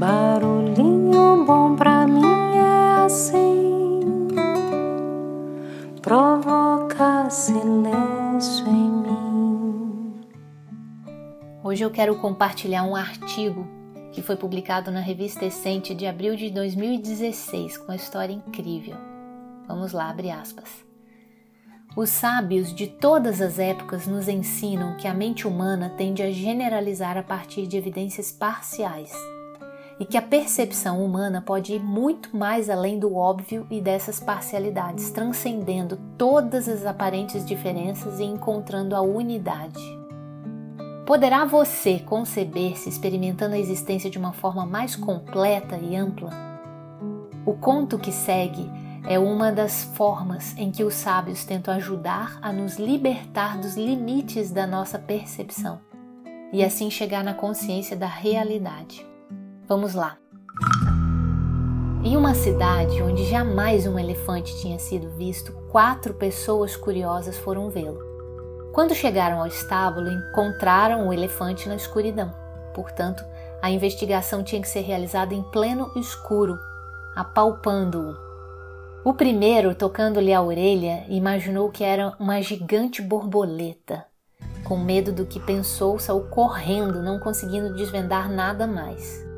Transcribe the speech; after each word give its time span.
Barulhinho 0.00 1.44
bom 1.44 1.76
pra 1.76 2.06
mim 2.06 2.24
é 2.56 3.04
assim, 3.04 4.00
provoca 6.00 7.28
silêncio 7.28 8.66
em 8.66 8.90
mim. 8.90 10.24
Hoje 11.62 11.84
eu 11.84 11.90
quero 11.90 12.16
compartilhar 12.16 12.82
um 12.84 12.96
artigo 12.96 13.68
que 14.10 14.22
foi 14.22 14.36
publicado 14.36 14.90
na 14.90 15.00
revista 15.00 15.44
Essente 15.44 15.94
de 15.94 16.06
abril 16.06 16.34
de 16.34 16.48
2016 16.48 17.76
com 17.76 17.84
uma 17.84 17.96
história 17.96 18.32
incrível. 18.32 18.96
Vamos 19.68 19.92
lá, 19.92 20.08
abre 20.08 20.30
aspas. 20.30 20.82
Os 21.94 22.08
sábios 22.08 22.74
de 22.74 22.86
todas 22.86 23.42
as 23.42 23.58
épocas 23.58 24.06
nos 24.06 24.28
ensinam 24.28 24.96
que 24.96 25.06
a 25.06 25.12
mente 25.12 25.46
humana 25.46 25.92
tende 25.98 26.22
a 26.22 26.30
generalizar 26.30 27.18
a 27.18 27.22
partir 27.22 27.66
de 27.66 27.76
evidências 27.76 28.32
parciais 28.32 29.12
e 30.00 30.06
que 30.06 30.16
a 30.16 30.22
percepção 30.22 31.04
humana 31.04 31.42
pode 31.42 31.74
ir 31.74 31.82
muito 31.84 32.34
mais 32.34 32.70
além 32.70 32.98
do 32.98 33.14
óbvio 33.14 33.66
e 33.70 33.82
dessas 33.82 34.18
parcialidades, 34.18 35.10
transcendendo 35.10 35.98
todas 36.16 36.66
as 36.66 36.86
aparentes 36.86 37.44
diferenças 37.44 38.18
e 38.18 38.24
encontrando 38.24 38.96
a 38.96 39.02
unidade. 39.02 39.78
Poderá 41.04 41.44
você 41.44 41.98
conceber-se 41.98 42.88
experimentando 42.88 43.54
a 43.54 43.58
existência 43.58 44.08
de 44.08 44.16
uma 44.16 44.32
forma 44.32 44.64
mais 44.64 44.96
completa 44.96 45.76
e 45.76 45.94
ampla? 45.94 46.30
O 47.44 47.52
conto 47.52 47.98
que 47.98 48.12
segue 48.12 48.70
é 49.06 49.18
uma 49.18 49.52
das 49.52 49.84
formas 49.84 50.56
em 50.56 50.70
que 50.70 50.82
os 50.82 50.94
sábios 50.94 51.44
tentam 51.44 51.74
ajudar 51.74 52.38
a 52.40 52.50
nos 52.50 52.78
libertar 52.78 53.58
dos 53.58 53.76
limites 53.76 54.50
da 54.50 54.66
nossa 54.66 54.98
percepção 54.98 55.78
e 56.52 56.64
assim 56.64 56.90
chegar 56.90 57.22
na 57.22 57.34
consciência 57.34 57.96
da 57.96 58.06
realidade. 58.06 59.09
Vamos 59.70 59.94
lá! 59.94 60.18
Em 62.02 62.16
uma 62.16 62.34
cidade 62.34 63.00
onde 63.04 63.24
jamais 63.30 63.86
um 63.86 63.96
elefante 63.96 64.60
tinha 64.60 64.80
sido 64.80 65.08
visto, 65.10 65.52
quatro 65.70 66.12
pessoas 66.12 66.74
curiosas 66.74 67.38
foram 67.38 67.70
vê-lo. 67.70 68.00
Quando 68.72 68.96
chegaram 68.96 69.38
ao 69.38 69.46
estábulo, 69.46 70.10
encontraram 70.10 71.06
o 71.06 71.12
elefante 71.12 71.68
na 71.68 71.76
escuridão. 71.76 72.34
Portanto, 72.74 73.22
a 73.62 73.70
investigação 73.70 74.42
tinha 74.42 74.60
que 74.60 74.66
ser 74.66 74.80
realizada 74.80 75.34
em 75.34 75.42
pleno 75.52 75.92
escuro, 75.94 76.58
apalpando-o 77.14 78.28
o 79.04 79.14
primeiro, 79.14 79.72
tocando-lhe 79.72 80.34
a 80.34 80.42
orelha, 80.42 81.04
imaginou 81.08 81.70
que 81.70 81.84
era 81.84 82.16
uma 82.18 82.42
gigante 82.42 83.00
borboleta. 83.00 84.04
Com 84.64 84.76
medo 84.76 85.12
do 85.12 85.24
que 85.24 85.38
pensou, 85.38 85.96
saiu 85.96 86.24
correndo, 86.24 87.00
não 87.04 87.20
conseguindo 87.20 87.72
desvendar 87.72 88.28
nada 88.28 88.66
mais. 88.66 89.29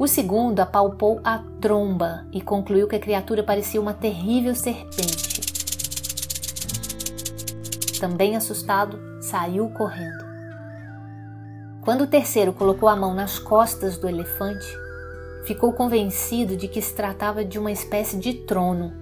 O 0.00 0.08
segundo 0.08 0.60
apalpou 0.60 1.20
a 1.22 1.44
tromba 1.60 2.24
e 2.32 2.40
concluiu 2.40 2.88
que 2.88 2.96
a 2.96 2.98
criatura 2.98 3.42
parecia 3.42 3.78
uma 3.78 3.92
terrível 3.92 4.54
serpente. 4.54 5.42
Também 8.00 8.34
assustado, 8.34 8.98
saiu 9.20 9.68
correndo. 9.68 10.24
Quando 11.82 12.04
o 12.04 12.06
terceiro 12.06 12.50
colocou 12.54 12.88
a 12.88 12.96
mão 12.96 13.12
nas 13.12 13.38
costas 13.38 13.98
do 13.98 14.08
elefante, 14.08 14.66
ficou 15.44 15.70
convencido 15.74 16.56
de 16.56 16.66
que 16.66 16.80
se 16.80 16.94
tratava 16.94 17.44
de 17.44 17.58
uma 17.58 17.70
espécie 17.70 18.16
de 18.16 18.32
trono, 18.32 18.94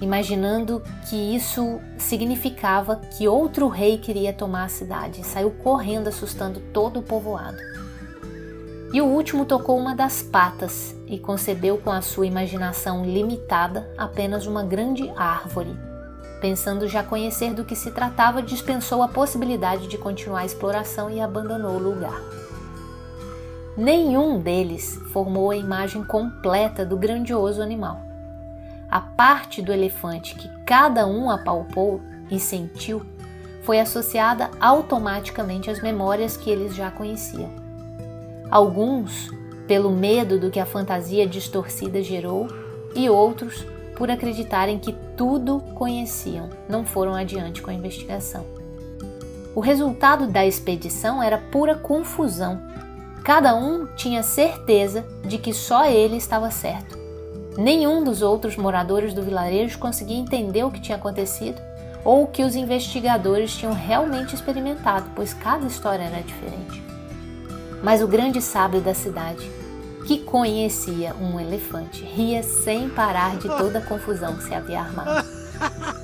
imaginando 0.00 0.82
que 1.08 1.14
isso 1.14 1.80
significava 1.96 2.96
que 2.96 3.28
outro 3.28 3.68
rei 3.68 3.98
queria 3.98 4.32
tomar 4.32 4.64
a 4.64 4.68
cidade 4.68 5.20
e 5.20 5.24
saiu 5.24 5.52
correndo, 5.52 6.08
assustando 6.08 6.58
todo 6.72 6.98
o 6.98 7.04
povoado. 7.04 7.73
E 8.94 9.02
o 9.02 9.06
último 9.06 9.44
tocou 9.44 9.76
uma 9.76 9.92
das 9.92 10.22
patas 10.22 10.94
e 11.08 11.18
concebeu 11.18 11.78
com 11.78 11.90
a 11.90 12.00
sua 12.00 12.28
imaginação 12.28 13.04
limitada 13.04 13.92
apenas 13.98 14.46
uma 14.46 14.62
grande 14.62 15.10
árvore. 15.16 15.76
Pensando 16.40 16.86
já 16.86 17.02
conhecer 17.02 17.52
do 17.52 17.64
que 17.64 17.74
se 17.74 17.90
tratava, 17.90 18.40
dispensou 18.40 19.02
a 19.02 19.08
possibilidade 19.08 19.88
de 19.88 19.98
continuar 19.98 20.42
a 20.42 20.44
exploração 20.44 21.10
e 21.10 21.20
abandonou 21.20 21.72
o 21.72 21.82
lugar. 21.82 22.22
Nenhum 23.76 24.38
deles 24.38 24.96
formou 25.12 25.50
a 25.50 25.56
imagem 25.56 26.04
completa 26.04 26.86
do 26.86 26.96
grandioso 26.96 27.60
animal. 27.60 28.00
A 28.88 29.00
parte 29.00 29.60
do 29.60 29.72
elefante 29.72 30.36
que 30.36 30.48
cada 30.64 31.04
um 31.04 31.32
apalpou 31.32 32.00
e 32.30 32.38
sentiu 32.38 33.04
foi 33.64 33.80
associada 33.80 34.52
automaticamente 34.60 35.68
às 35.68 35.82
memórias 35.82 36.36
que 36.36 36.48
eles 36.48 36.76
já 36.76 36.92
conheciam. 36.92 37.63
Alguns, 38.54 39.30
pelo 39.66 39.90
medo 39.90 40.38
do 40.38 40.50
que 40.50 40.60
a 40.60 40.66
fantasia 40.66 41.26
distorcida 41.26 42.00
gerou, 42.02 42.46
e 42.94 43.10
outros, 43.10 43.66
por 43.96 44.08
acreditarem 44.08 44.78
que 44.78 44.94
tudo 45.16 45.58
conheciam, 45.74 46.48
não 46.68 46.84
foram 46.86 47.14
adiante 47.14 47.60
com 47.60 47.70
a 47.70 47.74
investigação. 47.74 48.46
O 49.54 49.60
resultado 49.60 50.28
da 50.28 50.46
expedição 50.46 51.20
era 51.20 51.38
pura 51.38 51.74
confusão 51.74 52.60
Cada 53.24 53.54
um 53.54 53.86
tinha 53.96 54.22
certeza 54.22 55.02
de 55.24 55.38
que 55.38 55.54
só 55.54 55.86
ele 55.86 56.18
estava 56.18 56.50
certo. 56.50 56.98
Nenhum 57.56 58.04
dos 58.04 58.20
outros 58.20 58.54
moradores 58.54 59.14
do 59.14 59.22
vilarejo 59.22 59.78
conseguia 59.78 60.18
entender 60.18 60.62
o 60.62 60.70
que 60.70 60.80
tinha 60.80 60.98
acontecido 60.98 61.58
ou 62.04 62.24
o 62.24 62.26
que 62.26 62.44
os 62.44 62.54
investigadores 62.54 63.56
tinham 63.56 63.72
realmente 63.72 64.34
experimentado, 64.34 65.08
pois 65.16 65.32
cada 65.32 65.64
história 65.64 66.02
era 66.02 66.22
diferente. 66.22 66.82
Mas 67.84 68.02
o 68.02 68.08
grande 68.08 68.40
sábio 68.40 68.80
da 68.80 68.94
cidade, 68.94 69.46
que 70.06 70.18
conhecia 70.18 71.14
um 71.20 71.38
elefante, 71.38 72.02
ria 72.02 72.42
sem 72.42 72.88
parar 72.88 73.36
de 73.36 73.46
toda 73.46 73.78
a 73.78 73.82
confusão 73.82 74.34
que 74.36 74.44
se 74.44 74.54
havia 74.54 74.80
armado. 74.80 75.28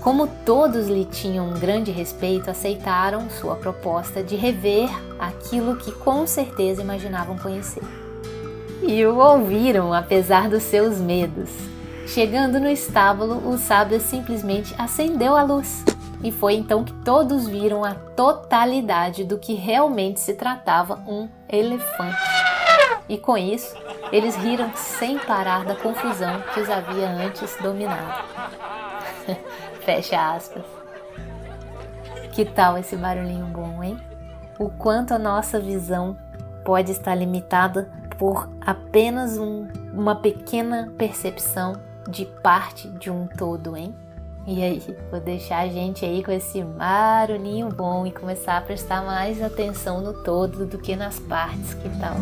Como 0.00 0.28
todos 0.46 0.86
lhe 0.86 1.04
tinham 1.04 1.48
um 1.48 1.58
grande 1.58 1.90
respeito, 1.90 2.48
aceitaram 2.48 3.28
sua 3.28 3.56
proposta 3.56 4.22
de 4.22 4.36
rever 4.36 4.88
aquilo 5.18 5.76
que 5.76 5.90
com 5.90 6.24
certeza 6.28 6.80
imaginavam 6.80 7.36
conhecer. 7.38 7.82
E 8.80 9.04
o 9.04 9.16
ouviram, 9.16 9.92
apesar 9.92 10.48
dos 10.48 10.62
seus 10.62 10.98
medos. 10.98 11.50
Chegando 12.06 12.60
no 12.60 12.68
estábulo, 12.68 13.48
o 13.48 13.58
sábio 13.58 14.00
simplesmente 14.00 14.72
acendeu 14.78 15.36
a 15.36 15.42
luz. 15.42 15.82
E 16.22 16.32
foi 16.32 16.54
então 16.54 16.84
que 16.84 16.92
todos 17.04 17.46
viram 17.46 17.84
a 17.84 17.94
totalidade 17.94 19.24
do 19.24 19.38
que 19.38 19.54
realmente 19.54 20.20
se 20.20 20.34
tratava 20.34 21.02
um 21.06 21.28
elefante. 21.48 22.16
E 23.08 23.18
com 23.18 23.36
isso, 23.36 23.76
eles 24.10 24.34
riram 24.36 24.72
sem 24.74 25.18
parar 25.18 25.64
da 25.64 25.74
confusão 25.74 26.42
que 26.52 26.60
os 26.60 26.70
havia 26.70 27.08
antes 27.08 27.56
dominado. 27.60 28.24
Fecha 29.84 30.34
aspas. 30.34 30.64
Que 32.32 32.44
tal 32.44 32.78
esse 32.78 32.96
barulhinho 32.96 33.46
bom, 33.46 33.82
hein? 33.82 33.98
O 34.58 34.70
quanto 34.70 35.12
a 35.14 35.18
nossa 35.18 35.60
visão 35.60 36.16
pode 36.64 36.90
estar 36.90 37.14
limitada 37.14 37.90
por 38.18 38.48
apenas 38.60 39.36
um, 39.36 39.68
uma 39.92 40.16
pequena 40.16 40.92
percepção 40.96 41.74
de 42.08 42.24
parte 42.24 42.88
de 42.88 43.10
um 43.10 43.26
todo, 43.26 43.76
hein? 43.76 43.94
E 44.46 44.62
aí, 44.62 44.82
vou 45.10 45.20
deixar 45.20 45.60
a 45.60 45.68
gente 45.68 46.04
aí 46.04 46.22
com 46.22 46.30
esse 46.30 46.62
barulhinho 46.62 47.70
bom 47.70 48.06
e 48.06 48.12
começar 48.12 48.58
a 48.58 48.60
prestar 48.60 49.02
mais 49.02 49.42
atenção 49.42 50.02
no 50.02 50.22
todo 50.22 50.66
do 50.66 50.78
que 50.78 50.94
nas 50.94 51.18
partes, 51.18 51.72
que 51.72 51.88
tal? 51.98 52.16